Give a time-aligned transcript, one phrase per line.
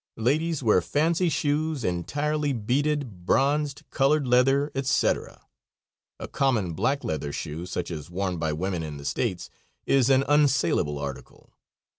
[0.17, 5.45] Ladies wear fancy shoes entirely beaded, bronzed, colored leather, etc.
[6.19, 9.51] A common, black leather shoe, such as worn by women in the States,
[9.85, 11.53] is an unsalable article.